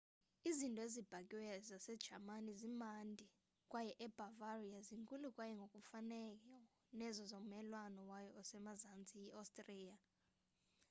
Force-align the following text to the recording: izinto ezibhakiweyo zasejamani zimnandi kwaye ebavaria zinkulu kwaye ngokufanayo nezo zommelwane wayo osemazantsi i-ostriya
izinto 0.49 0.79
ezibhakiweyo 0.87 1.55
zasejamani 1.69 2.51
zimnandi 2.59 3.25
kwaye 3.71 3.93
ebavaria 4.05 4.79
zinkulu 4.87 5.25
kwaye 5.35 5.53
ngokufanayo 5.57 6.31
nezo 6.99 7.23
zommelwane 7.31 8.01
wayo 8.09 8.31
osemazantsi 8.41 9.15
i-ostriya 9.27 9.95